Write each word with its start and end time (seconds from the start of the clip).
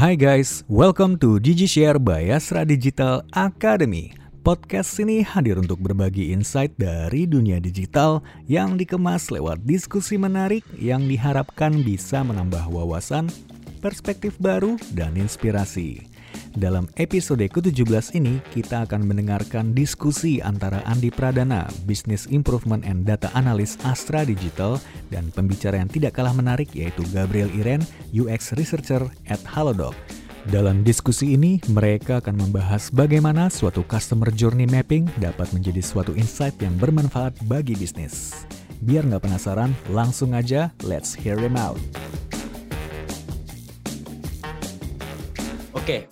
Hai 0.00 0.16
guys, 0.16 0.64
welcome 0.64 1.20
to 1.20 1.36
DigiShare 1.36 2.00
by 2.00 2.32
Asra 2.32 2.64
Digital 2.64 3.20
Academy. 3.36 4.16
Podcast 4.40 4.96
ini 4.96 5.20
hadir 5.20 5.60
untuk 5.60 5.76
berbagi 5.76 6.32
insight 6.32 6.72
dari 6.80 7.28
dunia 7.28 7.60
digital 7.60 8.24
yang 8.48 8.80
dikemas 8.80 9.28
lewat 9.28 9.60
diskusi 9.68 10.16
menarik 10.16 10.64
yang 10.72 11.04
diharapkan 11.04 11.84
bisa 11.84 12.24
menambah 12.24 12.64
wawasan, 12.72 13.28
perspektif 13.84 14.40
baru, 14.40 14.80
dan 14.96 15.20
inspirasi. 15.20 16.09
Dalam 16.50 16.90
episode 16.98 17.46
ke-17 17.46 18.18
ini, 18.18 18.42
kita 18.50 18.82
akan 18.82 19.06
mendengarkan 19.06 19.70
diskusi 19.70 20.42
antara 20.42 20.82
Andi 20.82 21.06
Pradana, 21.06 21.70
Business 21.86 22.26
Improvement 22.26 22.82
and 22.82 23.06
Data 23.06 23.30
Analyst 23.38 23.78
Astra 23.86 24.26
Digital, 24.26 24.82
dan 25.14 25.30
pembicara 25.30 25.78
yang 25.78 25.86
tidak 25.86 26.18
kalah 26.18 26.34
menarik 26.34 26.66
yaitu 26.74 27.06
Gabriel 27.14 27.46
Iren, 27.54 27.86
UX 28.10 28.50
Researcher 28.58 29.06
at 29.30 29.38
Halodoc. 29.46 29.94
Dalam 30.50 30.82
diskusi 30.82 31.38
ini, 31.38 31.62
mereka 31.70 32.18
akan 32.18 32.42
membahas 32.42 32.90
bagaimana 32.90 33.46
suatu 33.46 33.86
customer 33.86 34.34
journey 34.34 34.66
mapping 34.66 35.06
dapat 35.22 35.46
menjadi 35.54 35.78
suatu 35.78 36.18
insight 36.18 36.58
yang 36.58 36.74
bermanfaat 36.82 37.38
bagi 37.46 37.78
bisnis. 37.78 38.42
Biar 38.82 39.06
nggak 39.06 39.22
penasaran, 39.22 39.70
langsung 39.86 40.34
aja 40.34 40.74
let's 40.82 41.14
hear 41.14 41.38
them 41.38 41.54
out. 41.54 41.78
Oke, 45.76 46.10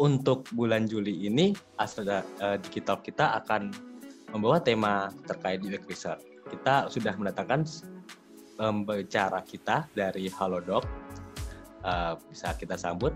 untuk 0.00 0.48
bulan 0.56 0.88
Juli 0.88 1.28
ini 1.28 1.52
Astra 1.76 2.24
uh, 2.40 2.56
Digital 2.56 3.04
kita 3.04 3.36
akan 3.44 3.68
membawa 4.32 4.56
tema 4.56 5.12
terkait 5.28 5.60
UX 5.60 5.84
research. 5.84 6.24
Kita 6.48 6.88
sudah 6.88 7.12
mendatangkan 7.20 7.68
pembicara 8.56 9.44
kita 9.44 9.84
dari 9.92 10.32
Halodoc. 10.32 10.88
Uh, 11.84 12.16
bisa 12.32 12.56
kita 12.56 12.80
sambut. 12.80 13.12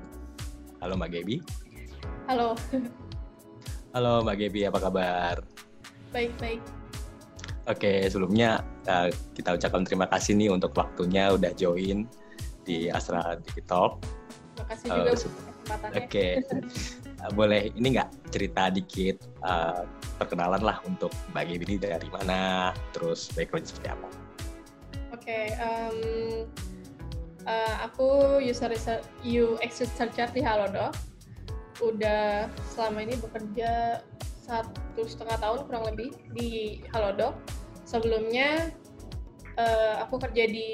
Halo 0.85 1.01
Mbak 1.01 1.11
Gebi. 1.17 1.37
Halo. 2.29 2.53
Halo 3.97 4.21
Mbak 4.21 4.37
Gebi, 4.37 4.69
apa 4.69 4.79
kabar? 4.85 5.37
Baik, 6.13 6.37
baik. 6.37 6.61
Oke, 7.65 8.05
sebelumnya 8.13 8.61
uh, 8.85 9.09
kita 9.33 9.57
ucapkan 9.57 9.89
terima 9.89 10.05
kasih 10.13 10.37
nih 10.37 10.53
untuk 10.53 10.77
waktunya 10.77 11.33
udah 11.33 11.57
join 11.57 12.05
di 12.69 12.93
Astra 12.93 13.41
Digital. 13.41 13.97
Terima 14.53 14.67
kasih 14.69 14.87
juga 14.93 15.13
uh, 15.17 15.54
kesempatannya. 15.65 16.05
Oke, 16.05 16.09
okay. 16.13 16.33
Eh, 17.25 17.33
boleh 17.33 17.73
ini 17.73 17.97
nggak 17.97 18.29
cerita 18.29 18.69
dikit 18.69 19.17
uh, 19.41 19.89
perkenalan 20.21 20.61
lah 20.61 20.77
untuk 20.85 21.09
Mbak 21.33 21.45
Gaby 21.49 21.65
ini 21.73 21.77
dari 21.81 22.09
mana, 22.13 22.71
terus 22.93 23.33
background 23.33 23.65
seperti 23.65 23.89
apa? 23.97 24.09
Oke, 25.17 25.25
okay, 25.25 25.45
um, 25.57 25.99
uh, 27.49 27.53
eh, 27.53 27.75
aku 27.81 28.39
user 28.45 28.69
research, 28.69 29.09
UX 29.25 29.81
researcher 29.81 30.29
di 30.37 30.45
Halodoc. 30.45 30.93
Udah 31.81 32.53
selama 32.77 33.09
ini 33.09 33.17
bekerja 33.17 34.05
satu 34.45 35.09
setengah 35.09 35.41
tahun 35.41 35.61
kurang 35.65 35.85
lebih 35.89 36.13
di 36.37 36.85
Halodoc. 36.93 37.33
Sebelumnya 37.89 38.69
uh, 39.57 40.05
aku 40.05 40.21
kerja 40.21 40.45
di 40.45 40.69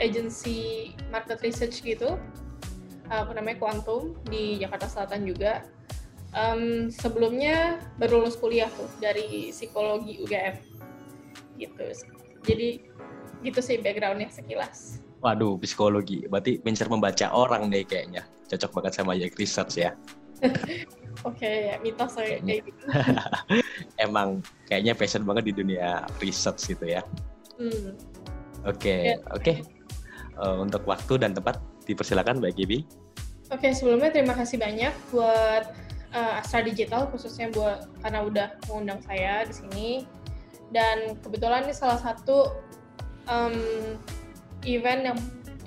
agency 0.00 0.92
market 1.12 1.44
research 1.44 1.84
gitu 1.84 2.16
apa 3.08 3.32
namanya 3.36 3.60
Quantum 3.60 4.16
di 4.28 4.56
Jakarta 4.60 4.88
Selatan 4.88 5.28
juga. 5.28 5.64
Um, 6.34 6.90
sebelumnya 6.90 7.78
baru 7.94 8.26
lulus 8.26 8.34
kuliah 8.34 8.66
tuh 8.74 8.90
dari 8.98 9.54
psikologi 9.54 10.18
UGM 10.18 10.58
gitu. 11.62 11.86
Jadi 12.42 12.82
gitu 13.46 13.60
sih 13.62 13.78
backgroundnya 13.78 14.32
sekilas. 14.34 14.98
Waduh, 15.22 15.56
psikologi. 15.62 16.26
Berarti 16.26 16.58
pincar 16.58 16.90
membaca 16.90 17.30
orang 17.30 17.70
deh 17.70 17.86
kayaknya. 17.86 18.26
Cocok 18.50 18.82
banget 18.82 18.92
sama 18.98 19.14
Jack 19.14 19.38
Research 19.38 19.74
ya. 19.78 19.94
Oke, 21.24 21.40
okay, 21.46 21.56
ya, 21.72 21.76
mitos 21.80 22.20
saya 22.20 22.36
kayak 22.42 22.68
gitu. 22.68 22.84
Emang 24.04 24.44
kayaknya 24.68 24.92
passion 24.92 25.24
banget 25.24 25.48
di 25.48 25.52
dunia 25.56 26.04
research 26.20 26.68
gitu 26.68 26.84
ya. 26.84 27.00
Hmm. 27.56 27.96
Oke, 28.66 28.82
okay, 28.82 29.00
ya. 29.14 29.16
oke. 29.32 29.40
Okay. 29.40 29.56
Uh, 30.36 30.60
untuk 30.60 30.82
waktu 30.84 31.16
dan 31.16 31.32
tempat 31.32 31.62
dipersilakan 31.84 32.40
Mbak 32.40 32.52
Gibi. 32.56 32.78
Oke, 33.52 33.70
sebelumnya 33.76 34.10
terima 34.10 34.32
kasih 34.32 34.56
banyak 34.56 34.92
buat 35.12 35.64
uh, 36.16 36.40
Astra 36.40 36.64
Digital 36.64 37.06
khususnya 37.12 37.52
buat 37.52 37.86
karena 38.00 38.24
udah 38.24 38.48
mengundang 38.66 39.04
saya 39.04 39.44
di 39.44 39.54
sini. 39.54 39.90
Dan 40.72 41.20
kebetulan 41.20 41.68
ini 41.68 41.74
salah 41.76 42.00
satu 42.00 42.50
um, 43.28 43.56
event 44.64 45.12
yang 45.12 45.18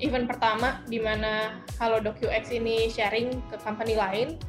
event 0.02 0.26
pertama 0.30 0.82
di 0.90 1.02
mana 1.02 1.62
Halo 1.78 2.02
UX 2.02 2.50
ini 2.50 2.90
sharing 2.90 3.38
ke 3.54 3.56
company 3.62 3.94
lain. 3.94 4.42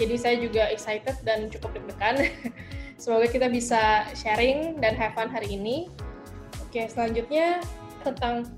Jadi 0.00 0.16
saya 0.16 0.36
juga 0.40 0.72
excited 0.72 1.20
dan 1.28 1.52
cukup 1.52 1.76
deg-degan. 1.76 2.24
Semoga 3.00 3.28
kita 3.28 3.52
bisa 3.52 4.08
sharing 4.16 4.80
dan 4.80 4.96
have 4.96 5.12
fun 5.12 5.28
hari 5.28 5.56
ini. 5.56 5.92
Oke, 6.64 6.88
selanjutnya 6.88 7.60
tentang 8.00 8.48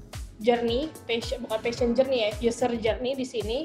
journey, 0.40 0.88
passion, 1.04 1.42
bukan 1.44 1.60
passion 1.60 1.90
journey 1.92 2.28
ya, 2.28 2.30
user 2.40 2.72
journey 2.80 3.12
di 3.12 3.26
sini 3.26 3.58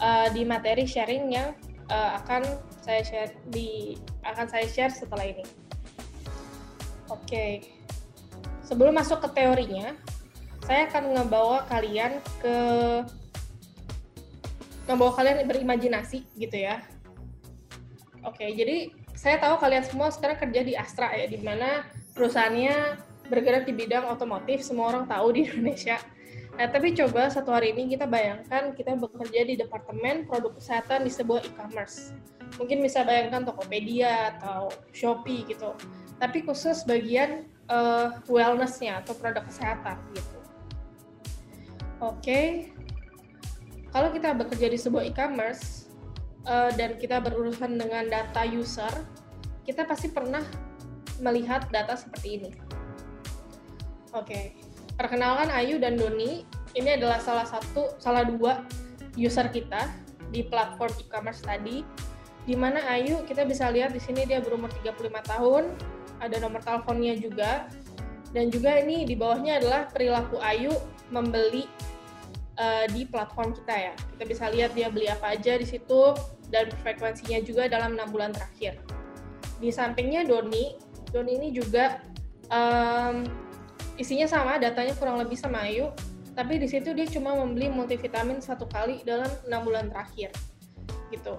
uh, 0.00 0.30
di 0.32 0.46
materi 0.46 0.88
sharing 0.88 1.28
yang 1.28 1.52
uh, 1.92 2.18
akan 2.22 2.44
saya 2.80 3.02
share 3.04 3.32
di 3.52 3.98
akan 4.24 4.46
saya 4.48 4.66
share 4.70 4.92
setelah 4.92 5.28
ini. 5.28 5.44
Oke, 7.08 7.24
okay. 7.24 7.52
sebelum 8.64 8.92
masuk 8.96 9.24
ke 9.24 9.28
teorinya, 9.32 9.96
saya 10.68 10.84
akan 10.92 11.16
ngebawa 11.16 11.64
kalian 11.68 12.20
ke 12.44 12.56
ngebawa 14.88 15.12
kalian 15.16 15.44
berimajinasi 15.48 16.24
gitu 16.36 16.56
ya. 16.56 16.84
Oke, 18.24 18.44
okay, 18.44 18.50
jadi 18.52 18.76
saya 19.16 19.40
tahu 19.40 19.56
kalian 19.56 19.84
semua 19.88 20.12
sekarang 20.12 20.36
kerja 20.36 20.60
di 20.64 20.72
Astra 20.76 21.10
ya, 21.16 21.24
di 21.28 21.40
mana 21.40 21.88
perusahaannya 22.12 23.07
bergerak 23.28 23.68
di 23.68 23.76
bidang 23.76 24.08
otomotif, 24.08 24.64
semua 24.64 24.90
orang 24.90 25.04
tahu 25.04 25.36
di 25.36 25.40
Indonesia. 25.48 26.00
Nah, 26.58 26.66
tapi 26.66 26.90
coba 26.90 27.30
satu 27.30 27.54
hari 27.54 27.70
ini 27.70 27.94
kita 27.94 28.10
bayangkan 28.10 28.74
kita 28.74 28.98
bekerja 28.98 29.46
di 29.46 29.54
departemen 29.54 30.26
produk 30.26 30.58
kesehatan 30.58 31.06
di 31.06 31.12
sebuah 31.14 31.46
e-commerce. 31.46 32.10
Mungkin 32.58 32.82
bisa 32.82 33.06
bayangkan 33.06 33.46
Tokopedia 33.46 34.34
atau 34.34 34.66
Shopee 34.90 35.46
gitu. 35.46 35.78
Tapi 36.18 36.42
khusus 36.42 36.82
bagian 36.82 37.46
uh, 37.70 38.18
wellness-nya 38.26 39.06
atau 39.06 39.14
produk 39.14 39.46
kesehatan 39.46 40.02
gitu. 40.18 40.38
Oke. 42.02 42.18
Okay. 42.18 42.46
Kalau 43.94 44.10
kita 44.10 44.34
bekerja 44.34 44.66
di 44.66 44.78
sebuah 44.82 45.06
e-commerce 45.06 45.86
uh, 46.42 46.74
dan 46.74 46.98
kita 46.98 47.22
berurusan 47.22 47.78
dengan 47.78 48.10
data 48.10 48.42
user, 48.44 48.90
kita 49.62 49.86
pasti 49.86 50.10
pernah 50.10 50.42
melihat 51.22 51.70
data 51.70 51.94
seperti 51.94 52.28
ini 52.42 52.50
Oke. 54.18 54.34
Okay. 54.34 54.46
Perkenalkan 54.98 55.54
Ayu 55.54 55.78
dan 55.78 55.94
Doni. 55.94 56.42
Ini 56.74 56.98
adalah 56.98 57.22
salah 57.22 57.46
satu, 57.46 57.94
salah 58.02 58.26
dua 58.26 58.66
user 59.14 59.46
kita 59.46 59.86
di 60.34 60.42
platform 60.42 60.90
e-commerce 60.98 61.46
tadi. 61.46 61.86
Di 62.42 62.58
mana 62.58 62.82
Ayu 62.90 63.22
kita 63.30 63.46
bisa 63.46 63.70
lihat 63.70 63.94
di 63.94 64.02
sini 64.02 64.26
dia 64.26 64.42
berumur 64.42 64.68
35 64.82 65.22
tahun, 65.22 65.64
ada 66.18 66.36
nomor 66.42 66.58
teleponnya 66.66 67.14
juga. 67.14 67.70
Dan 68.34 68.50
juga 68.50 68.76
ini 68.82 69.06
di 69.06 69.14
bawahnya 69.14 69.62
adalah 69.62 69.86
perilaku 69.88 70.42
Ayu 70.42 70.74
membeli 71.14 71.64
uh, 72.58 72.84
di 72.90 73.06
platform 73.06 73.54
kita 73.54 73.74
ya. 73.78 73.94
Kita 73.94 74.24
bisa 74.26 74.44
lihat 74.50 74.74
dia 74.74 74.90
beli 74.90 75.06
apa 75.06 75.38
aja 75.38 75.54
di 75.56 75.64
situ 75.64 76.12
dan 76.50 76.68
frekuensinya 76.82 77.38
juga 77.46 77.70
dalam 77.70 77.94
enam 77.94 78.10
bulan 78.10 78.34
terakhir. 78.34 78.82
Di 79.62 79.70
sampingnya 79.70 80.26
Doni, 80.26 80.74
Doni 81.14 81.32
ini 81.38 81.48
juga 81.54 82.02
um, 82.52 83.47
isinya 83.98 84.30
sama, 84.30 84.56
datanya 84.62 84.94
kurang 84.94 85.18
lebih 85.18 85.34
sama 85.34 85.66
Ayu, 85.66 85.90
tapi 86.38 86.62
di 86.62 86.70
situ 86.70 86.94
dia 86.94 87.04
cuma 87.10 87.34
membeli 87.34 87.66
multivitamin 87.66 88.38
satu 88.38 88.70
kali 88.70 89.02
dalam 89.02 89.26
enam 89.50 89.66
bulan 89.66 89.90
terakhir, 89.90 90.30
gitu. 91.10 91.34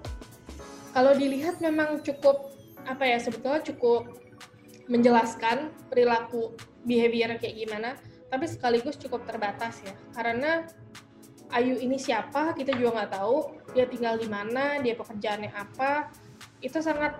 Kalau 0.91 1.15
dilihat 1.15 1.63
memang 1.63 2.03
cukup 2.03 2.51
apa 2.83 3.07
ya 3.07 3.17
sebetulnya 3.17 3.63
cukup 3.63 4.11
menjelaskan 4.91 5.71
perilaku 5.87 6.51
behavior 6.83 7.31
kayak 7.39 7.55
gimana, 7.63 7.95
tapi 8.27 8.45
sekaligus 8.45 8.99
cukup 8.99 9.23
terbatas 9.23 9.79
ya, 9.81 9.95
karena 10.11 10.67
Ayu 11.49 11.81
ini 11.81 11.97
siapa 11.97 12.53
kita 12.53 12.77
juga 12.77 13.01
nggak 13.01 13.11
tahu, 13.17 13.57
dia 13.73 13.89
tinggal 13.89 14.21
di 14.21 14.29
mana, 14.29 14.77
dia 14.85 14.93
pekerjaannya 14.93 15.49
apa, 15.49 16.13
itu 16.61 16.77
sangat 16.77 17.17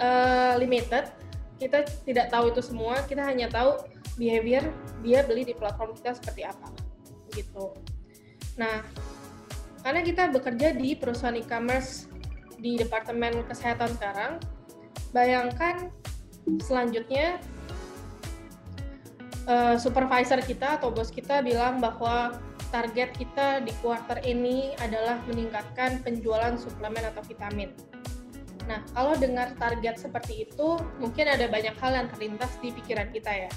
uh, 0.00 0.56
limited. 0.56 1.04
Kita 1.58 1.84
tidak 2.06 2.30
tahu 2.30 2.54
itu 2.54 2.62
semua, 2.62 3.02
kita 3.04 3.20
hanya 3.26 3.50
tahu 3.50 3.76
behavior 4.18 4.66
dia 5.00 5.22
beli 5.24 5.46
di 5.46 5.54
platform 5.54 5.94
kita 5.94 6.18
seperti 6.18 6.42
apa 6.44 6.68
gitu. 7.32 7.72
Nah, 8.58 8.82
karena 9.86 10.02
kita 10.02 10.28
bekerja 10.34 10.74
di 10.74 10.98
perusahaan 10.98 11.38
e-commerce 11.38 12.10
di 12.58 12.74
departemen 12.74 13.46
kesehatan 13.46 13.94
sekarang, 13.94 14.42
bayangkan 15.14 15.94
selanjutnya 16.58 17.38
uh, 19.46 19.78
supervisor 19.78 20.42
kita 20.42 20.82
atau 20.82 20.90
bos 20.90 21.14
kita 21.14 21.40
bilang 21.46 21.78
bahwa 21.78 22.34
target 22.74 23.14
kita 23.16 23.64
di 23.64 23.72
quarter 23.80 24.20
ini 24.26 24.76
adalah 24.82 25.22
meningkatkan 25.30 26.02
penjualan 26.04 26.58
suplemen 26.58 27.06
atau 27.06 27.22
vitamin. 27.24 27.72
Nah, 28.68 28.84
kalau 28.92 29.16
dengar 29.16 29.56
target 29.56 29.96
seperti 29.96 30.44
itu, 30.44 30.76
mungkin 31.00 31.24
ada 31.24 31.48
banyak 31.48 31.72
hal 31.80 31.92
yang 31.96 32.08
terlintas 32.12 32.52
di 32.60 32.68
pikiran 32.68 33.08
kita 33.08 33.48
ya. 33.48 33.50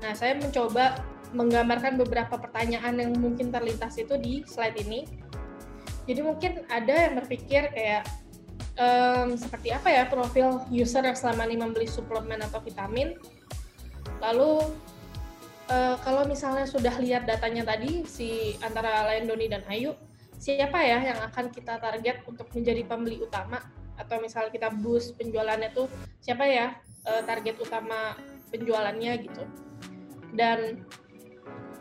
Nah, 0.00 0.12
saya 0.16 0.36
mencoba 0.36 1.00
menggambarkan 1.30 1.94
beberapa 2.00 2.34
pertanyaan 2.38 2.98
yang 2.98 3.12
mungkin 3.14 3.54
terlintas 3.54 3.94
itu 4.00 4.18
di 4.18 4.42
slide 4.46 4.78
ini. 4.82 5.06
Jadi 6.08 6.20
mungkin 6.26 6.66
ada 6.66 6.90
yang 6.90 7.14
berpikir 7.22 7.70
kayak 7.70 8.02
um, 8.74 9.38
seperti 9.38 9.70
apa 9.70 9.88
ya 9.92 10.02
profil 10.10 10.64
user 10.72 11.06
yang 11.06 11.14
selama 11.14 11.46
ini 11.46 11.60
membeli 11.60 11.86
suplemen 11.86 12.42
atau 12.42 12.58
vitamin. 12.58 13.14
Lalu 14.18 14.74
uh, 15.70 15.96
kalau 16.02 16.26
misalnya 16.26 16.66
sudah 16.66 16.98
lihat 16.98 17.30
datanya 17.30 17.62
tadi 17.62 18.02
si 18.10 18.58
antara 18.64 19.06
lain 19.06 19.30
Doni 19.30 19.46
dan 19.46 19.62
Ayu, 19.70 19.94
siapa 20.40 20.82
ya 20.82 20.98
yang 21.14 21.20
akan 21.30 21.52
kita 21.54 21.78
target 21.78 22.26
untuk 22.26 22.50
menjadi 22.50 22.82
pembeli 22.88 23.22
utama 23.22 23.62
atau 24.00 24.16
misalnya 24.18 24.48
kita 24.48 24.72
boost 24.72 25.14
penjualannya 25.20 25.76
tuh 25.76 25.84
siapa 26.24 26.48
ya 26.48 26.72
uh, 27.04 27.20
target 27.28 27.60
utama 27.60 28.16
penjualannya 28.48 29.12
gitu 29.28 29.44
dan 30.36 30.84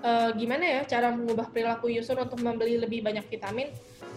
uh, 0.01 0.31
gimana 0.33 0.65
ya 0.65 0.81
cara 0.85 1.13
mengubah 1.13 1.51
perilaku 1.53 1.91
user 1.91 2.17
untuk 2.17 2.41
membeli 2.41 2.79
lebih 2.79 3.05
banyak 3.05 3.25
vitamin? 3.29 3.69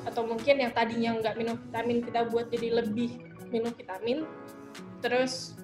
Atau 0.02 0.26
mungkin 0.26 0.58
yang 0.58 0.72
tadinya 0.74 1.14
nggak 1.18 1.34
minum 1.38 1.56
vitamin 1.58 2.02
kita 2.02 2.26
buat 2.28 2.50
jadi 2.50 2.82
lebih 2.82 3.22
minum 3.52 3.70
vitamin. 3.74 4.26
Terus 5.02 5.56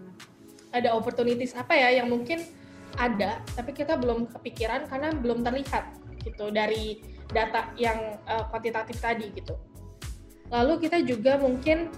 ada 0.71 0.93
opportunities 0.93 1.57
apa 1.57 1.73
ya 1.73 2.03
yang 2.03 2.13
mungkin 2.13 2.45
ada 2.99 3.41
tapi 3.55 3.73
kita 3.73 3.97
belum 3.97 4.29
kepikiran 4.33 4.89
karena 4.91 5.15
belum 5.15 5.41
terlihat 5.47 5.97
gitu 6.25 6.51
dari 6.51 7.01
data 7.31 7.73
yang 7.77 8.19
uh, 8.25 8.49
kuantitatif 8.49 8.99
tadi 8.99 9.31
gitu. 9.33 9.55
Lalu 10.49 10.89
kita 10.89 11.05
juga 11.05 11.37
mungkin 11.37 11.93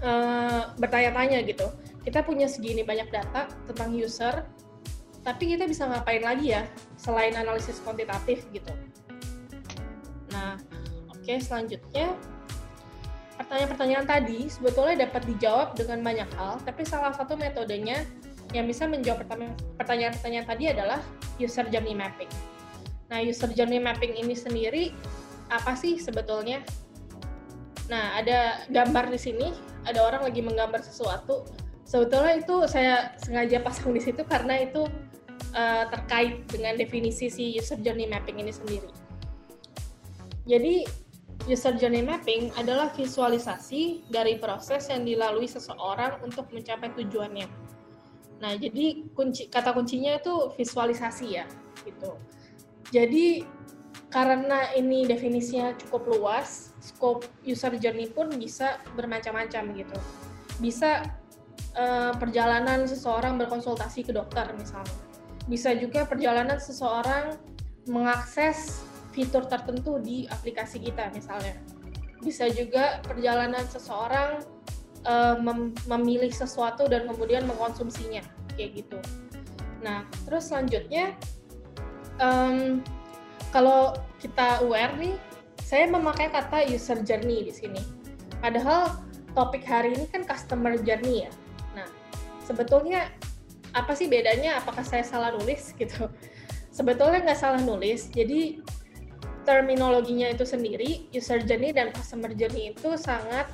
uh, 0.00 0.72
bertanya-tanya 0.80 1.44
gitu. 1.44 1.68
Kita 2.00 2.24
punya 2.24 2.48
segini 2.48 2.80
banyak 2.80 3.12
data 3.12 3.52
tentang 3.68 3.92
user, 3.92 4.48
tapi 5.28 5.52
kita 5.52 5.68
bisa 5.68 5.84
ngapain 5.84 6.24
lagi 6.24 6.56
ya 6.56 6.64
selain 6.96 7.36
analisis 7.36 7.84
kuantitatif 7.84 8.48
gitu. 8.48 8.72
Nah, 10.32 10.56
oke 11.12 11.20
okay, 11.20 11.36
selanjutnya 11.36 12.16
pertanyaan-pertanyaan 13.36 14.08
tadi 14.08 14.48
sebetulnya 14.48 15.04
dapat 15.04 15.28
dijawab 15.28 15.76
dengan 15.76 16.00
banyak 16.00 16.32
hal, 16.32 16.56
tapi 16.64 16.88
salah 16.88 17.12
satu 17.12 17.36
metodenya 17.36 18.08
yang 18.56 18.64
bisa 18.64 18.88
menjawab 18.88 19.28
pertanyaan-pertanyaan 19.76 20.48
tadi 20.48 20.64
adalah 20.72 21.04
user 21.36 21.68
journey 21.68 21.92
mapping. 21.92 22.32
Nah, 23.12 23.20
user 23.20 23.52
journey 23.52 23.76
mapping 23.76 24.16
ini 24.16 24.32
sendiri 24.32 24.96
apa 25.52 25.76
sih 25.76 26.00
sebetulnya? 26.00 26.64
Nah, 27.92 28.16
ada 28.16 28.64
gambar 28.72 29.12
di 29.12 29.20
sini 29.20 29.52
ada 29.84 30.08
orang 30.08 30.24
lagi 30.24 30.40
menggambar 30.40 30.80
sesuatu 30.80 31.44
sebetulnya 31.88 32.40
itu 32.40 32.56
saya 32.68 33.16
sengaja 33.20 33.64
pasang 33.64 33.96
di 33.96 34.00
situ 34.04 34.20
karena 34.28 34.60
itu 34.60 34.84
uh, 35.54 35.84
terkait 35.88 36.44
dengan 36.48 36.74
definisi 36.76 37.30
si 37.32 37.56
user 37.56 37.78
journey 37.80 38.08
mapping 38.08 38.40
ini 38.40 38.52
sendiri. 38.52 38.90
Jadi 40.48 40.88
user 41.46 41.76
journey 41.76 42.04
mapping 42.04 42.52
adalah 42.56 42.92
visualisasi 42.92 44.08
dari 44.08 44.36
proses 44.40 44.88
yang 44.88 45.04
dilalui 45.04 45.48
seseorang 45.48 46.20
untuk 46.24 46.48
mencapai 46.52 46.92
tujuannya. 46.96 47.48
Nah, 48.38 48.54
jadi 48.54 49.08
kunci 49.18 49.50
kata 49.50 49.74
kuncinya 49.74 50.14
itu 50.14 50.54
visualisasi 50.54 51.26
ya, 51.26 51.46
gitu. 51.82 52.14
Jadi 52.94 53.42
karena 54.08 54.72
ini 54.72 55.04
definisinya 55.04 55.76
cukup 55.76 56.16
luas, 56.16 56.72
scope 56.80 57.28
user 57.44 57.76
journey 57.76 58.08
pun 58.08 58.32
bisa 58.32 58.80
bermacam-macam 58.96 59.62
gitu. 59.76 59.98
Bisa 60.62 61.04
uh, 61.76 62.12
perjalanan 62.16 62.88
seseorang 62.88 63.36
berkonsultasi 63.36 64.06
ke 64.06 64.12
dokter 64.14 64.48
misalnya. 64.56 65.07
Bisa 65.48 65.72
juga 65.72 66.04
perjalanan 66.04 66.60
seseorang 66.60 67.34
mengakses 67.88 68.84
fitur 69.16 69.48
tertentu 69.48 69.96
di 69.98 70.28
aplikasi 70.28 70.78
kita 70.78 71.08
misalnya. 71.10 71.56
Bisa 72.20 72.46
juga 72.52 73.00
perjalanan 73.02 73.64
seseorang 73.64 74.44
uh, 75.08 75.40
mem 75.40 75.72
memilih 75.88 76.30
sesuatu 76.30 76.86
dan 76.86 77.08
kemudian 77.08 77.48
mengkonsumsinya 77.48 78.22
kayak 78.54 78.84
gitu. 78.84 78.98
Nah, 79.80 80.04
terus 80.28 80.50
selanjutnya 80.52 81.16
um, 82.20 82.82
kalau 83.54 83.96
kita 84.20 84.60
aware 84.60 84.92
nih, 84.98 85.16
saya 85.62 85.88
memakai 85.88 86.28
kata 86.28 86.68
user 86.68 87.00
journey 87.06 87.48
di 87.48 87.52
sini. 87.54 87.80
Padahal 88.44 89.00
topik 89.32 89.64
hari 89.64 89.94
ini 89.96 90.06
kan 90.10 90.26
customer 90.26 90.76
journey 90.82 91.24
ya. 91.26 91.32
Nah, 91.78 91.88
sebetulnya 92.44 93.08
apa 93.84 93.94
sih 93.94 94.10
bedanya? 94.10 94.58
Apakah 94.58 94.82
saya 94.82 95.04
salah 95.06 95.34
nulis 95.34 95.72
gitu? 95.80 96.10
Sebetulnya 96.74 97.24
nggak 97.24 97.40
salah 97.40 97.62
nulis. 97.62 98.10
Jadi 98.10 98.62
terminologinya 99.48 100.28
itu 100.28 100.44
sendiri, 100.44 101.08
user 101.10 101.40
journey 101.40 101.72
dan 101.72 101.88
customer 101.94 102.30
journey 102.36 102.76
itu 102.76 102.94
sangat 103.00 103.48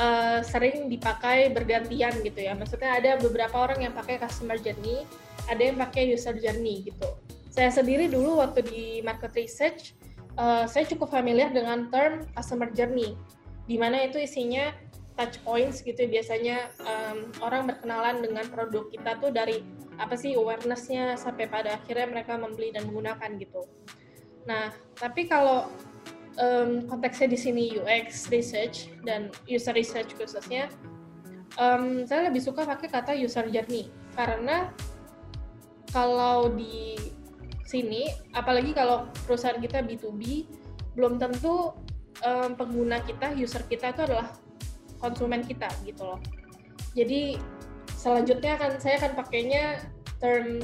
uh, 0.00 0.40
sering 0.40 0.88
dipakai 0.88 1.52
bergantian 1.52 2.16
gitu 2.24 2.40
ya. 2.40 2.56
Maksudnya 2.56 2.96
ada 2.96 3.10
beberapa 3.20 3.60
orang 3.60 3.84
yang 3.84 3.92
pakai 3.92 4.16
customer 4.16 4.56
journey, 4.56 5.04
ada 5.50 5.60
yang 5.60 5.76
pakai 5.76 6.08
user 6.08 6.32
journey 6.40 6.88
gitu 6.88 7.12
saya 7.58 7.74
sendiri 7.74 8.06
dulu 8.06 8.38
waktu 8.38 8.62
di 8.62 8.84
market 9.02 9.34
research, 9.34 9.98
uh, 10.38 10.62
saya 10.70 10.86
cukup 10.86 11.10
familiar 11.10 11.50
dengan 11.50 11.90
term 11.90 12.22
customer 12.38 12.70
journey, 12.70 13.18
di 13.66 13.74
mana 13.74 14.06
itu 14.06 14.22
isinya 14.22 14.70
touch 15.18 15.42
points 15.42 15.82
gitu 15.82 16.06
biasanya 16.06 16.70
um, 16.86 17.26
orang 17.42 17.66
berkenalan 17.66 18.22
dengan 18.22 18.46
produk 18.46 18.86
kita 18.86 19.18
tuh 19.18 19.34
dari 19.34 19.66
apa 19.98 20.14
sih 20.14 20.38
awarenessnya 20.38 21.18
sampai 21.18 21.50
pada 21.50 21.74
akhirnya 21.74 22.06
mereka 22.06 22.38
membeli 22.38 22.70
dan 22.70 22.86
menggunakan 22.86 23.34
gitu. 23.42 23.66
Nah, 24.46 24.70
tapi 24.94 25.26
kalau 25.26 25.66
um, 26.38 26.86
konteksnya 26.86 27.34
di 27.34 27.38
sini 27.38 27.64
UX 27.74 28.30
research 28.30 28.94
dan 29.02 29.34
user 29.50 29.74
research 29.74 30.14
khususnya, 30.14 30.70
um, 31.58 32.06
saya 32.06 32.30
lebih 32.30 32.38
suka 32.38 32.62
pakai 32.62 32.86
kata 32.86 33.18
user 33.18 33.50
journey 33.50 33.90
karena 34.14 34.70
kalau 35.90 36.46
di 36.54 36.94
sini, 37.66 38.06
apalagi 38.32 38.70
kalau 38.70 39.10
perusahaan 39.26 39.58
kita 39.58 39.82
B2B, 39.82 40.46
belum 40.94 41.18
tentu 41.20 41.74
um, 42.22 42.50
pengguna 42.54 43.02
kita, 43.02 43.34
user 43.36 43.66
kita 43.66 43.92
itu 43.92 44.06
adalah 44.08 44.30
konsumen 44.98 45.42
kita 45.46 45.70
gitu 45.86 46.02
loh. 46.04 46.20
Jadi 46.94 47.38
selanjutnya 47.94 48.58
akan 48.58 48.70
saya 48.78 48.98
akan 49.02 49.12
pakainya 49.18 49.82
term 50.22 50.62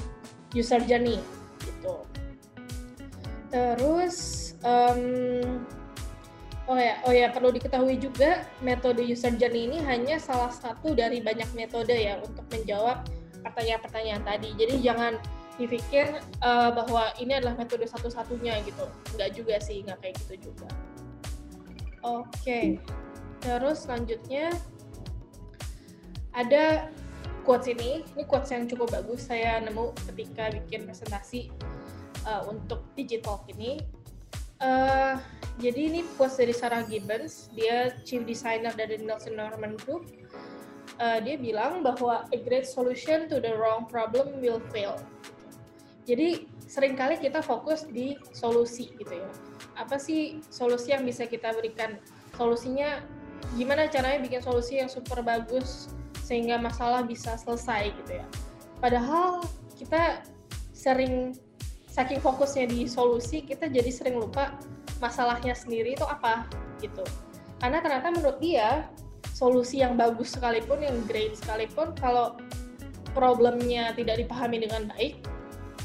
user 0.55 0.83
journey 0.87 1.19
gitu. 1.63 2.03
Terus 3.51 4.17
um, 4.67 5.03
oh 6.67 6.79
ya 6.79 6.99
oh 7.07 7.15
ya 7.15 7.31
perlu 7.31 7.55
diketahui 7.55 7.99
juga 7.99 8.43
metode 8.63 9.03
user 9.03 9.35
journey 9.39 9.71
ini 9.71 9.79
hanya 9.83 10.19
salah 10.19 10.51
satu 10.51 10.95
dari 10.95 11.23
banyak 11.23 11.49
metode 11.55 11.95
ya 11.95 12.19
untuk 12.23 12.47
menjawab 12.51 13.07
pertanyaan-pertanyaan 13.47 14.23
tadi. 14.27 14.51
Jadi 14.59 14.75
jangan 14.83 15.15
dipikir 15.55 16.19
uh, 16.43 16.71
bahwa 16.75 17.15
ini 17.23 17.39
adalah 17.39 17.55
metode 17.55 17.87
satu-satunya 17.87 18.59
gitu 18.67 18.91
nggak 19.15 19.31
juga 19.39 19.55
sih 19.63 19.87
nggak 19.87 19.99
kayak 20.03 20.15
gitu 20.27 20.51
juga 20.51 20.67
oke 22.03 22.27
okay. 22.35 22.83
Terus 23.45 23.85
selanjutnya 23.85 24.49
ada 26.33 26.89
quotes 27.45 27.69
ini. 27.69 28.03
Ini 28.17 28.25
quotes 28.25 28.51
yang 28.51 28.65
cukup 28.67 28.91
bagus. 28.91 29.29
Saya 29.29 29.61
nemu 29.61 29.93
ketika 30.11 30.51
bikin 30.51 30.89
presentasi 30.89 31.53
uh, 32.25 32.43
untuk 32.49 32.83
digital 32.97 33.45
ini. 33.53 33.79
Uh, 34.59 35.21
jadi 35.61 35.93
ini 35.93 36.01
quotes 36.17 36.41
dari 36.41 36.57
Sarah 36.57 36.83
Gibbons. 36.89 37.53
Dia 37.53 37.95
chief 38.03 38.25
designer 38.25 38.73
dari 38.73 38.99
Nelson 38.99 39.37
Norman 39.37 39.77
Group. 39.85 40.09
Uh, 40.99 41.21
dia 41.21 41.37
bilang 41.37 41.85
bahwa 41.85 42.25
a 42.33 42.39
great 42.39 42.65
solution 42.65 43.29
to 43.29 43.39
the 43.39 43.53
wrong 43.55 43.85
problem 43.87 44.41
will 44.41 44.63
fail. 44.73 44.97
Jadi 46.09 46.49
sering 46.65 46.97
kali 46.97 47.21
kita 47.21 47.45
fokus 47.45 47.85
di 47.87 48.17
solusi 48.33 48.93
gitu 48.97 49.15
ya. 49.21 49.31
Apa 49.77 50.01
sih 50.01 50.41
solusi 50.49 50.97
yang 50.97 51.05
bisa 51.05 51.29
kita 51.29 51.53
berikan? 51.53 52.01
Solusinya 52.35 52.99
gimana 53.55 53.87
caranya 53.87 54.25
bikin 54.25 54.41
solusi 54.41 54.81
yang 54.81 54.89
super 54.89 55.21
bagus 55.21 55.93
sehingga 56.25 56.57
masalah 56.57 57.05
bisa 57.05 57.37
selesai 57.37 57.93
gitu 58.05 58.19
ya. 58.21 58.27
Padahal 58.81 59.45
kita 59.77 60.25
sering 60.73 61.37
saking 61.89 62.19
fokusnya 62.19 62.67
di 62.67 62.91
solusi 62.91 63.45
kita 63.47 63.71
jadi 63.71 63.87
sering 63.93 64.19
lupa 64.19 64.57
masalahnya 64.99 65.55
sendiri 65.55 65.95
itu 65.95 66.07
apa 66.09 66.49
gitu. 66.83 67.05
Karena 67.63 67.79
ternyata 67.85 68.11
menurut 68.11 68.39
dia 68.43 68.89
solusi 69.35 69.83
yang 69.83 69.95
bagus 69.99 70.35
sekalipun, 70.35 70.83
yang 70.83 70.97
great 71.07 71.35
sekalipun, 71.39 71.95
kalau 71.99 72.39
problemnya 73.15 73.95
tidak 73.95 74.27
dipahami 74.27 74.63
dengan 74.63 74.91
baik, 74.91 75.23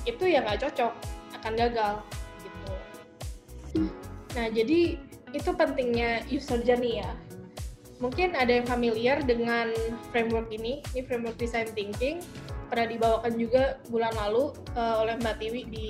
itu 0.06 0.24
ya 0.26 0.42
nggak 0.46 0.66
cocok 0.66 0.94
akan 1.40 1.54
gagal 1.56 1.94
gitu 2.42 3.90
Nah, 4.38 4.46
jadi 4.54 4.98
itu 5.34 5.50
pentingnya 5.54 6.26
user 6.30 6.62
journey 6.62 7.02
ya. 7.02 7.12
Mungkin 8.00 8.32
ada 8.32 8.56
yang 8.56 8.64
familiar 8.64 9.20
dengan 9.20 9.76
framework 10.16 10.48
ini, 10.56 10.80
ini 10.96 11.02
framework 11.04 11.36
design 11.36 11.68
thinking, 11.76 12.24
pernah 12.72 12.88
dibawakan 12.88 13.36
juga 13.36 13.76
bulan 13.92 14.16
lalu 14.16 14.56
uh, 14.80 15.04
oleh 15.04 15.20
Mbak 15.20 15.36
Tiwi 15.44 15.62
di 15.68 15.88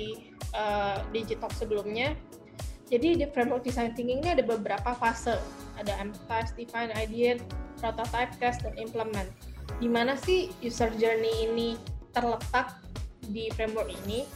uh, 0.58 1.06
Digitalk 1.14 1.54
sebelumnya. 1.54 2.18
Jadi 2.90 3.22
di 3.22 3.26
framework 3.30 3.62
design 3.62 3.94
thinking 3.94 4.26
ini 4.26 4.34
ada 4.34 4.42
beberapa 4.42 4.90
fase, 4.98 5.38
ada 5.78 5.94
empathize, 6.02 6.50
define, 6.58 6.90
ideate, 6.98 7.38
prototype, 7.78 8.34
test, 8.42 8.66
dan 8.66 8.74
implement. 8.74 9.30
Di 9.78 9.86
mana 9.86 10.18
sih 10.18 10.50
user 10.58 10.90
journey 10.98 11.46
ini 11.46 11.78
terletak 12.10 12.74
di 13.22 13.54
framework 13.54 13.86
ini? 13.86 14.26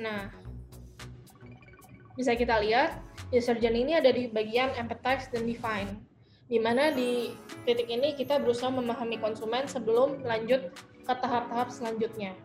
Nah, 0.00 0.32
bisa 2.16 2.32
kita 2.32 2.56
lihat 2.64 2.96
user 3.28 3.60
journey 3.60 3.84
ini 3.84 4.00
ada 4.00 4.08
di 4.08 4.32
bagian 4.32 4.72
empathize 4.80 5.28
dan 5.28 5.44
define 5.44 6.11
di 6.52 6.60
mana 6.60 6.92
di 6.92 7.32
titik 7.64 7.88
ini 7.88 8.12
kita 8.12 8.36
berusaha 8.36 8.68
memahami 8.68 9.16
konsumen 9.16 9.64
sebelum 9.64 10.20
lanjut 10.20 10.68
ke 11.00 11.12
tahap-tahap 11.16 11.72
selanjutnya. 11.72 12.36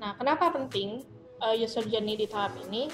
Nah, 0.00 0.16
kenapa 0.16 0.48
penting 0.56 1.04
uh, 1.44 1.52
user 1.52 1.84
journey 1.84 2.16
di 2.16 2.24
tahap 2.24 2.56
ini? 2.64 2.88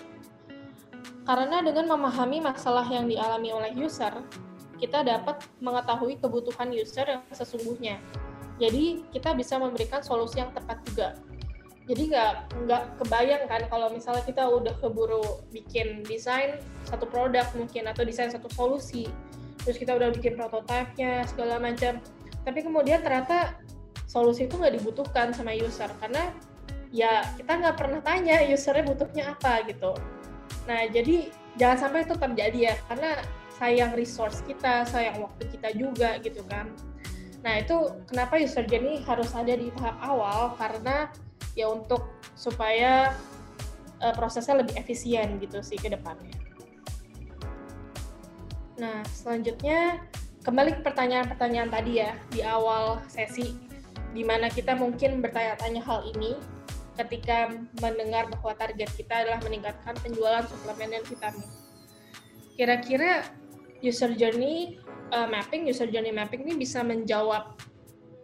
Karena 1.23 1.63
dengan 1.63 1.95
memahami 1.95 2.43
masalah 2.43 2.83
yang 2.91 3.07
dialami 3.07 3.55
oleh 3.55 3.71
user, 3.79 4.11
kita 4.83 5.07
dapat 5.07 5.47
mengetahui 5.63 6.19
kebutuhan 6.19 6.75
user 6.75 7.07
yang 7.07 7.23
sesungguhnya. 7.31 8.03
Jadi 8.59 9.07
kita 9.15 9.31
bisa 9.39 9.63
memberikan 9.63 10.03
solusi 10.03 10.43
yang 10.43 10.51
tepat 10.51 10.83
juga. 10.91 11.15
Jadi 11.87 12.11
nggak 12.11 12.67
nggak 12.67 12.83
kebayang 12.99 13.47
kan 13.47 13.63
kalau 13.71 13.95
misalnya 13.95 14.27
kita 14.27 14.43
udah 14.43 14.75
keburu 14.83 15.23
bikin 15.55 16.03
desain 16.03 16.59
satu 16.83 17.07
produk 17.07 17.47
mungkin 17.55 17.87
atau 17.87 18.03
desain 18.03 18.27
satu 18.27 18.51
solusi, 18.51 19.07
terus 19.67 19.83
kita 19.83 19.99
udah 19.99 20.15
bikin 20.15 20.39
prototipenya 20.39 21.27
segala 21.27 21.59
macam. 21.59 21.99
Tapi 22.47 22.63
kemudian 22.63 23.03
ternyata 23.03 23.59
solusi 24.07 24.47
itu 24.47 24.55
nggak 24.55 24.79
dibutuhkan 24.79 25.35
sama 25.35 25.51
user 25.51 25.91
karena 25.99 26.31
ya 26.95 27.27
kita 27.35 27.59
nggak 27.59 27.75
pernah 27.75 27.99
tanya 28.07 28.39
usernya 28.47 28.87
butuhnya 28.87 29.35
apa 29.35 29.67
gitu. 29.67 29.99
Nah 30.71 30.87
jadi 30.87 31.35
jangan 31.59 31.91
sampai 31.91 32.07
itu 32.07 32.15
terjadi 32.15 32.59
ya 32.71 32.75
karena 32.87 33.11
sayang 33.59 33.93
resource 33.99 34.47
kita 34.47 34.87
sayang 34.87 35.19
waktu 35.19 35.51
kita 35.51 35.75
juga 35.75 36.23
gitu 36.23 36.47
kan. 36.47 36.71
Nah 37.43 37.59
itu 37.59 37.75
kenapa 38.07 38.39
user 38.39 38.63
journey 38.71 39.03
harus 39.03 39.35
ada 39.35 39.59
di 39.59 39.75
tahap 39.75 39.99
awal 39.99 40.55
karena 40.55 41.11
ya 41.59 41.67
untuk 41.67 42.07
supaya 42.39 43.19
uh, 43.99 44.15
prosesnya 44.15 44.63
lebih 44.63 44.79
efisien 44.79 45.43
gitu 45.43 45.59
sih 45.65 45.81
ke 45.81 45.91
depannya 45.91 46.46
Nah, 48.77 49.01
selanjutnya 49.09 50.05
kembali 50.45 50.77
ke 50.77 50.81
pertanyaan-pertanyaan 50.85 51.71
tadi 51.73 52.05
ya 52.05 52.13
di 52.29 52.45
awal 52.45 53.01
sesi, 53.09 53.57
di 54.13 54.21
mana 54.21 54.53
kita 54.53 54.77
mungkin 54.77 55.25
bertanya-tanya 55.25 55.81
hal 55.81 56.05
ini 56.13 56.37
ketika 56.97 57.53
mendengar 57.81 58.29
bahwa 58.33 58.53
target 58.57 58.89
kita 58.97 59.25
adalah 59.25 59.41
meningkatkan 59.45 59.97
penjualan 60.01 60.45
suplemen 60.45 60.97
dan 60.97 61.05
vitamin. 61.09 61.49
Kira-kira 62.57 63.25
user 63.85 64.13
journey 64.17 64.81
uh, 65.13 65.29
mapping, 65.29 65.69
user 65.69 65.89
journey 65.89 66.13
mapping 66.13 66.45
ini 66.45 66.57
bisa 66.57 66.81
menjawab 66.81 67.57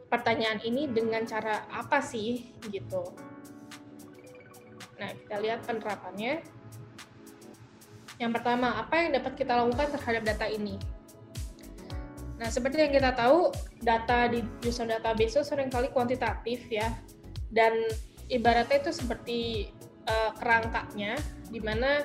pertanyaan 0.08 0.60
ini 0.64 0.88
dengan 0.88 1.24
cara 1.24 1.64
apa 1.72 2.04
sih 2.04 2.52
gitu. 2.68 3.12
Nah, 5.00 5.08
kita 5.16 5.36
lihat 5.40 5.64
penerapannya. 5.64 6.61
Yang 8.20 8.40
pertama, 8.40 8.76
apa 8.80 8.94
yang 9.00 9.16
dapat 9.16 9.32
kita 9.36 9.52
lakukan 9.56 9.88
terhadap 9.96 10.22
data 10.24 10.46
ini? 10.48 10.76
Nah, 12.42 12.50
seperti 12.50 12.82
yang 12.82 12.92
kita 12.92 13.14
tahu, 13.14 13.54
data 13.80 14.26
di 14.26 14.42
user 14.66 14.90
database 14.90 15.38
itu 15.38 15.42
sering 15.46 15.70
kali 15.70 15.88
kuantitatif 15.94 16.66
ya, 16.66 16.90
dan 17.54 17.70
ibaratnya 18.26 18.82
itu 18.82 18.90
seperti 18.90 19.70
uh, 20.10 20.34
kerangkanya, 20.36 21.14
di 21.54 21.62
mana 21.62 22.02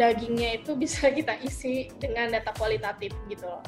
dagingnya 0.00 0.64
itu 0.64 0.72
bisa 0.82 1.12
kita 1.12 1.36
isi 1.44 1.92
dengan 2.00 2.32
data 2.32 2.56
kualitatif 2.56 3.12
gitu 3.28 3.44
loh. 3.44 3.62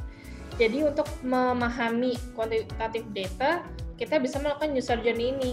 Jadi 0.56 0.88
untuk 0.88 1.04
memahami 1.20 2.16
kuantitatif 2.32 3.04
data, 3.12 3.60
kita 4.00 4.16
bisa 4.16 4.40
melakukan 4.40 4.72
user 4.72 4.96
journey 5.04 5.36
ini. 5.36 5.52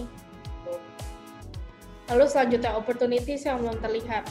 Lalu 2.08 2.24
selanjutnya 2.28 2.72
opportunities 2.72 3.44
yang 3.44 3.60
belum 3.60 3.80
terlihat 3.84 4.24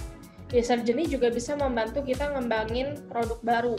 user 0.53 0.79
journey 0.85 1.09
juga 1.09 1.33
bisa 1.33 1.57
membantu 1.57 2.05
kita 2.05 2.29
ngembangin 2.31 3.01
produk 3.09 3.39
baru. 3.41 3.75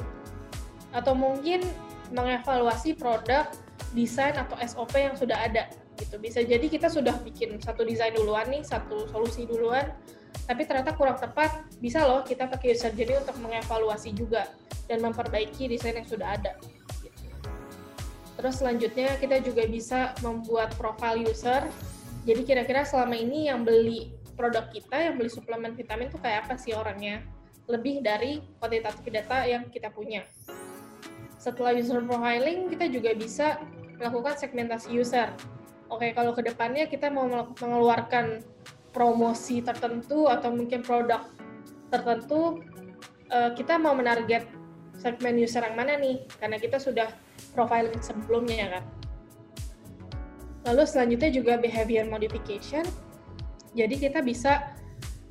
Atau 0.90 1.14
mungkin 1.14 1.62
mengevaluasi 2.10 2.98
produk 2.98 3.46
desain 3.94 4.34
atau 4.34 4.58
SOP 4.58 4.98
yang 4.98 5.14
sudah 5.14 5.38
ada 5.38 5.70
gitu. 5.94 6.18
Bisa 6.18 6.42
jadi 6.42 6.66
kita 6.66 6.90
sudah 6.90 7.14
bikin 7.22 7.62
satu 7.62 7.86
desain 7.86 8.12
duluan 8.12 8.50
nih 8.50 8.66
satu 8.66 9.06
solusi 9.08 9.46
duluan 9.46 9.94
tapi 10.44 10.66
ternyata 10.66 10.92
kurang 10.98 11.16
tepat. 11.16 11.62
Bisa 11.78 12.04
loh 12.04 12.26
kita 12.26 12.50
pakai 12.50 12.74
user 12.74 12.92
journey 12.92 13.16
untuk 13.22 13.38
mengevaluasi 13.38 14.10
juga 14.12 14.50
dan 14.90 15.00
memperbaiki 15.00 15.70
desain 15.70 15.96
yang 15.96 16.04
sudah 16.04 16.36
ada 16.36 16.52
gitu. 17.00 17.24
terus 18.34 18.60
selanjutnya 18.60 19.16
kita 19.16 19.40
juga 19.40 19.64
bisa 19.64 20.12
membuat 20.20 20.74
profile 20.76 21.22
user. 21.24 21.64
Jadi 22.24 22.40
kira-kira 22.44 22.88
selama 22.88 23.20
ini 23.20 23.52
yang 23.52 23.68
beli 23.68 24.13
produk 24.34 24.68
kita 24.70 25.10
yang 25.10 25.14
beli 25.16 25.30
suplemen 25.30 25.72
vitamin 25.74 26.10
itu 26.10 26.18
kayak 26.18 26.46
apa 26.46 26.54
sih 26.58 26.74
orangnya 26.74 27.24
lebih 27.64 28.04
dari 28.04 28.44
kuantitatif 28.60 29.08
data 29.08 29.48
yang 29.48 29.72
kita 29.72 29.88
punya. 29.88 30.28
Setelah 31.40 31.72
user 31.76 32.04
profiling, 32.04 32.68
kita 32.68 32.88
juga 32.92 33.16
bisa 33.16 33.60
melakukan 33.96 34.36
segmentasi 34.36 34.92
user. 34.92 35.32
Oke, 35.88 36.12
kalau 36.12 36.32
ke 36.36 36.44
depannya 36.44 36.88
kita 36.88 37.08
mau 37.08 37.28
mengeluarkan 37.56 38.44
promosi 38.92 39.60
tertentu 39.60 40.28
atau 40.28 40.52
mungkin 40.52 40.80
produk 40.84 41.24
tertentu, 41.88 42.64
eh, 43.32 43.50
kita 43.56 43.76
mau 43.80 43.96
menarget 43.96 44.44
segmen 44.96 45.36
user 45.40 45.64
yang 45.64 45.76
mana 45.76 45.96
nih? 45.96 46.24
Karena 46.40 46.56
kita 46.60 46.80
sudah 46.80 47.08
profiling 47.52 48.00
sebelumnya 48.00 48.80
kan. 48.80 48.84
Lalu 50.64 50.82
selanjutnya 50.88 51.30
juga 51.32 51.60
behavior 51.60 52.08
modification 52.08 52.88
jadi 53.74 53.94
kita 53.98 54.22
bisa 54.22 54.70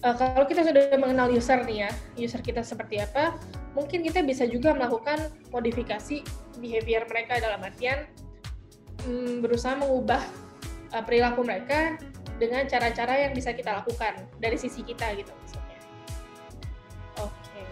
uh, 0.03 0.15
kalau 0.15 0.45
kita 0.45 0.67
sudah 0.67 1.00
mengenal 1.00 1.31
user 1.31 1.63
nih 1.63 1.88
ya, 1.88 1.91
user 2.19 2.43
kita 2.43 2.62
seperti 2.62 3.00
apa, 3.00 3.39
mungkin 3.73 4.03
kita 4.03 4.21
bisa 4.21 4.43
juga 4.45 4.75
melakukan 4.75 5.31
modifikasi 5.50 6.21
behavior 6.59 7.07
mereka 7.07 7.39
dalam 7.39 7.63
artian 7.63 8.05
um, 9.07 9.39
berusaha 9.39 9.79
mengubah 9.79 10.21
uh, 10.91 11.03
perilaku 11.03 11.47
mereka 11.47 11.95
dengan 12.38 12.67
cara-cara 12.67 13.29
yang 13.29 13.31
bisa 13.31 13.55
kita 13.55 13.79
lakukan 13.79 14.27
dari 14.43 14.59
sisi 14.59 14.83
kita 14.83 15.15
gitu 15.15 15.31
maksudnya. 15.31 15.79
Oke. 17.23 17.63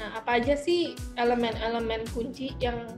Nah, 0.00 0.10
apa 0.16 0.40
aja 0.40 0.56
sih 0.56 0.96
elemen-elemen 1.20 2.08
kunci 2.16 2.56
yang 2.64 2.88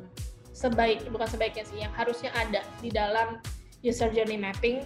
sebaik 0.55 1.07
bukan 1.11 1.27
sebaiknya 1.27 1.65
sih 1.67 1.79
yang 1.83 1.95
harusnya 1.95 2.35
ada 2.35 2.63
di 2.83 2.91
dalam 2.91 3.39
user 3.87 4.11
journey 4.11 4.35
mapping 4.35 4.83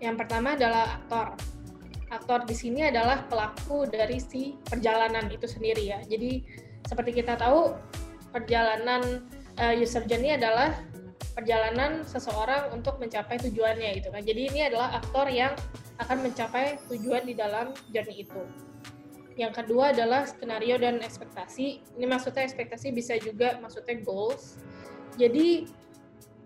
yang 0.00 0.16
pertama 0.16 0.54
adalah 0.54 1.00
aktor. 1.00 1.28
Aktor 2.06 2.40
di 2.46 2.54
sini 2.54 2.86
adalah 2.86 3.26
pelaku 3.26 3.88
dari 3.90 4.22
si 4.22 4.54
perjalanan 4.62 5.26
itu 5.32 5.48
sendiri 5.48 5.82
ya. 5.82 5.98
Jadi 6.06 6.44
seperti 6.86 7.18
kita 7.18 7.34
tahu 7.34 7.74
perjalanan 8.30 9.26
uh, 9.58 9.74
user 9.74 10.06
journey 10.06 10.38
adalah 10.38 10.76
perjalanan 11.34 12.00
seseorang 12.06 12.72
untuk 12.72 12.96
mencapai 12.96 13.36
tujuannya 13.42 14.00
gitu 14.00 14.08
kan. 14.08 14.22
Jadi 14.24 14.40
ini 14.54 14.60
adalah 14.70 14.96
aktor 14.96 15.28
yang 15.28 15.52
akan 16.00 16.28
mencapai 16.28 16.80
tujuan 16.88 17.24
di 17.26 17.34
dalam 17.36 17.72
journey 17.92 18.24
itu. 18.24 18.42
Yang 19.36 19.64
kedua 19.64 19.92
adalah 19.92 20.24
skenario 20.24 20.80
dan 20.80 21.04
ekspektasi. 21.04 21.96
Ini 22.00 22.06
maksudnya 22.08 22.48
ekspektasi 22.48 22.88
bisa 22.96 23.20
juga 23.20 23.60
maksudnya 23.60 24.00
goals. 24.00 24.56
Jadi 25.20 25.68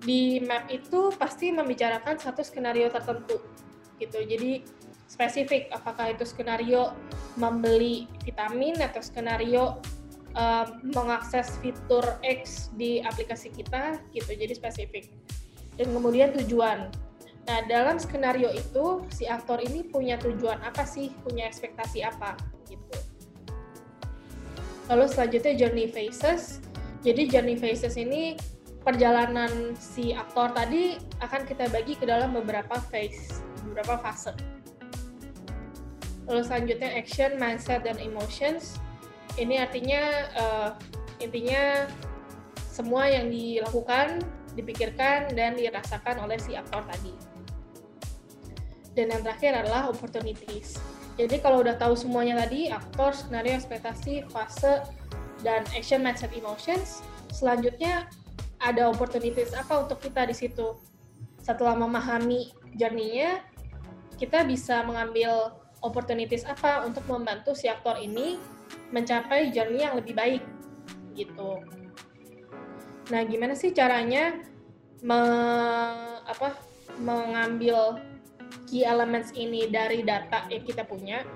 di 0.00 0.40
map 0.40 0.68
itu 0.72 1.12
pasti 1.16 1.52
membicarakan 1.52 2.16
satu 2.16 2.40
skenario 2.40 2.88
tertentu 2.88 3.36
gitu. 4.00 4.18
Jadi 4.24 4.64
spesifik 5.04 5.68
apakah 5.74 6.14
itu 6.14 6.24
skenario 6.24 6.96
membeli 7.36 8.08
vitamin 8.24 8.80
atau 8.80 9.04
skenario 9.04 9.76
um, 10.32 10.66
mengakses 10.94 11.60
fitur 11.60 12.04
X 12.24 12.72
di 12.80 13.04
aplikasi 13.04 13.52
kita 13.52 14.00
gitu. 14.16 14.30
Jadi 14.32 14.52
spesifik. 14.56 15.04
Dan 15.76 15.92
kemudian 15.92 16.32
tujuan. 16.40 16.88
Nah, 17.48 17.60
dalam 17.66 17.96
skenario 17.98 18.52
itu 18.52 19.02
si 19.10 19.26
aktor 19.26 19.58
ini 19.64 19.82
punya 19.82 20.20
tujuan 20.20 20.60
apa 20.62 20.84
sih? 20.84 21.10
Punya 21.24 21.48
ekspektasi 21.48 22.04
apa 22.04 22.36
gitu. 22.68 22.96
Lalu 24.88 25.04
selanjutnya 25.08 25.54
journey 25.56 25.86
phases. 25.90 26.62
Jadi 27.00 27.32
journey 27.32 27.56
phases 27.56 27.96
ini 27.96 28.36
perjalanan 28.80 29.76
si 29.76 30.16
aktor 30.16 30.56
tadi 30.56 30.96
akan 31.20 31.44
kita 31.44 31.68
bagi 31.68 31.96
ke 31.96 32.08
dalam 32.08 32.32
beberapa 32.32 32.80
phase, 32.88 33.44
beberapa 33.68 34.00
fase. 34.00 34.32
Lalu 36.30 36.42
selanjutnya 36.46 36.90
action, 36.94 37.36
mindset, 37.36 37.84
dan 37.84 37.98
emotions. 38.00 38.78
Ini 39.36 39.66
artinya 39.66 40.02
uh, 40.38 40.70
intinya 41.18 41.90
semua 42.70 43.10
yang 43.10 43.28
dilakukan, 43.28 44.22
dipikirkan, 44.54 45.34
dan 45.34 45.58
dirasakan 45.58 46.22
oleh 46.22 46.38
si 46.38 46.54
aktor 46.56 46.86
tadi. 46.86 47.12
Dan 48.94 49.10
yang 49.10 49.22
terakhir 49.22 49.54
adalah 49.54 49.90
opportunities. 49.90 50.78
Jadi 51.18 51.42
kalau 51.42 51.60
udah 51.60 51.76
tahu 51.76 51.98
semuanya 51.98 52.46
tadi, 52.46 52.72
aktor, 52.72 53.12
skenario, 53.12 53.58
ekspektasi, 53.58 54.24
fase, 54.30 54.80
dan 55.44 55.66
action, 55.76 56.00
mindset, 56.00 56.32
emotions, 56.32 57.04
selanjutnya 57.28 58.08
ada 58.60 58.92
opportunities 58.92 59.56
apa 59.56 59.80
untuk 59.80 59.98
kita 60.04 60.28
di 60.28 60.36
situ. 60.36 60.76
Setelah 61.40 61.74
memahami 61.74 62.52
journey-nya, 62.76 63.40
kita 64.20 64.44
bisa 64.44 64.84
mengambil 64.84 65.56
opportunities 65.80 66.44
apa 66.44 66.84
untuk 66.84 67.02
membantu 67.08 67.56
si 67.56 67.66
aktor 67.72 67.96
ini 67.96 68.36
mencapai 68.92 69.48
journey 69.48 69.80
yang 69.88 69.96
lebih 69.96 70.12
baik 70.12 70.44
gitu. 71.16 71.64
Nah, 73.10 73.20
gimana 73.26 73.56
sih 73.56 73.72
caranya 73.74 74.38
me, 75.02 75.20
apa, 76.28 76.54
mengambil 77.00 77.98
key 78.68 78.86
elements 78.86 79.34
ini 79.34 79.66
dari 79.66 80.04
data 80.04 80.46
yang 80.52 80.62
kita 80.62 80.86
punya? 80.86 81.26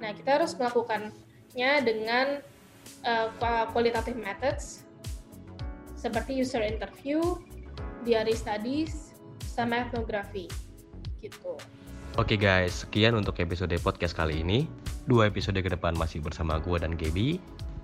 Nah, 0.00 0.10
kita 0.16 0.40
harus 0.40 0.56
melakukannya 0.56 1.72
dengan 1.84 2.40
uh, 3.04 3.28
qualitative 3.70 4.18
methods 4.18 4.88
seperti 6.00 6.40
user 6.40 6.64
interview, 6.64 7.20
diary 8.08 8.32
studies, 8.32 9.12
sama 9.44 9.84
etnografi 9.84 10.48
gitu. 11.20 11.60
Oke 12.16 12.40
guys, 12.40 12.88
sekian 12.88 13.12
untuk 13.12 13.36
episode 13.38 13.76
podcast 13.84 14.16
kali 14.16 14.40
ini. 14.40 14.64
Dua 15.04 15.28
episode 15.28 15.60
ke 15.60 15.68
depan 15.68 15.92
masih 15.94 16.24
bersama 16.24 16.56
gue 16.58 16.80
dan 16.80 16.96
Gaby. 16.96 17.36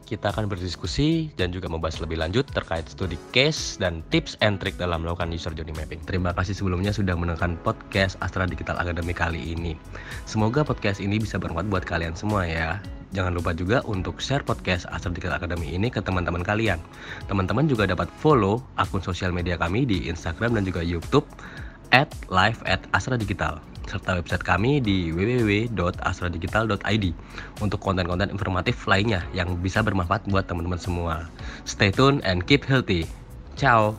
Kita 0.07 0.31
akan 0.31 0.47
berdiskusi 0.47 1.35
dan 1.35 1.51
juga 1.51 1.67
membahas 1.67 1.99
lebih 1.99 2.23
lanjut 2.23 2.47
terkait 2.55 2.87
studi 2.87 3.19
case 3.35 3.75
dan 3.75 4.07
tips 4.15 4.39
and 4.39 4.63
trick 4.63 4.79
dalam 4.79 5.03
melakukan 5.03 5.35
user 5.35 5.51
journey 5.51 5.75
mapping. 5.75 5.99
Terima 6.07 6.31
kasih 6.31 6.55
sebelumnya 6.55 6.95
sudah 6.95 7.19
menekan 7.19 7.59
podcast 7.67 8.15
Astra 8.23 8.47
Digital 8.47 8.79
Academy 8.79 9.11
kali 9.11 9.43
ini. 9.59 9.75
Semoga 10.23 10.63
podcast 10.63 11.03
ini 11.03 11.19
bisa 11.19 11.43
bermanfaat 11.43 11.67
buat 11.67 11.85
kalian 11.87 12.15
semua 12.15 12.47
ya. 12.47 12.79
Jangan 13.15 13.33
lupa 13.35 13.55
juga 13.55 13.83
untuk 13.87 14.19
share 14.19 14.43
podcast 14.43 14.89
Astra 14.91 15.15
Digital 15.15 15.39
Academy 15.39 15.75
ini 15.75 15.93
ke 15.93 16.03
teman-teman 16.03 16.43
kalian. 16.43 16.83
Teman-teman 17.31 17.71
juga 17.71 17.87
dapat 17.87 18.11
follow 18.19 18.65
akun 18.75 19.05
sosial 19.05 19.31
media 19.31 19.55
kami 19.55 19.87
di 19.87 20.11
Instagram 20.11 20.59
dan 20.59 20.67
juga 20.67 20.83
YouTube 20.83 21.27
at 21.95 22.11
live 22.33 22.59
at 22.67 22.83
Astra 22.91 23.15
Digital 23.15 23.63
serta 23.87 24.19
website 24.19 24.43
kami 24.43 24.83
di 24.83 25.15
www.astradigital.id 25.15 27.05
untuk 27.63 27.79
konten-konten 27.79 28.35
informatif 28.35 28.83
lainnya 28.91 29.23
yang 29.33 29.55
bisa 29.63 29.81
bermanfaat 29.81 30.27
buat 30.27 30.45
teman-teman 30.51 30.79
semua. 30.83 31.31
Stay 31.63 31.95
tune 31.95 32.19
and 32.27 32.45
keep 32.45 32.67
healthy. 32.67 33.07
Ciao. 33.55 33.97